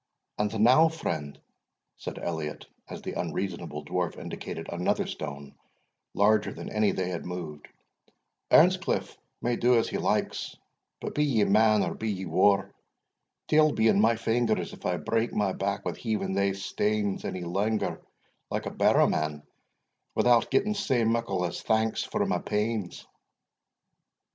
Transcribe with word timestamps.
"And 0.39 0.61
now, 0.61 0.89
friend," 0.89 1.39
said 1.97 2.17
Elliot, 2.17 2.65
as 2.89 3.03
the 3.03 3.19
unreasonable 3.21 3.85
Dwarf 3.85 4.17
indicated 4.17 4.65
another 4.71 5.05
stone 5.05 5.53
larger 6.15 6.51
than 6.51 6.71
any 6.71 6.91
they 6.91 7.09
had 7.09 7.23
moved, 7.23 7.67
"Earnscliff 8.49 9.15
may 9.43 9.57
do 9.57 9.77
as 9.77 9.87
he 9.87 9.99
likes; 9.99 10.57
but 11.01 11.13
be 11.13 11.23
ye 11.23 11.43
man 11.43 11.83
or 11.83 11.93
be 11.93 12.09
ye 12.09 12.25
waur, 12.25 12.73
deil 13.47 13.73
be 13.73 13.87
in 13.89 14.01
my 14.01 14.15
fingers 14.15 14.73
if 14.73 14.87
I 14.87 14.97
break 14.97 15.35
my 15.35 15.53
back 15.53 15.85
wi' 15.85 15.93
heaving 15.93 16.33
thae 16.33 16.53
stanes 16.53 17.23
ony 17.23 17.43
langer 17.43 18.01
like 18.49 18.65
a 18.65 18.71
barrow 18.71 19.05
man, 19.05 19.43
without 20.15 20.49
getting 20.49 20.73
sae 20.73 21.03
muckle 21.03 21.45
as 21.45 21.61
thanks 21.61 22.03
for 22.03 22.25
my 22.25 22.39
pains." 22.39 23.05